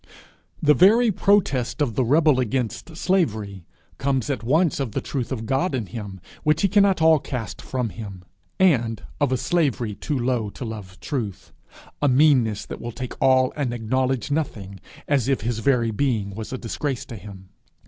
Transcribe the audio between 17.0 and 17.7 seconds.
to him.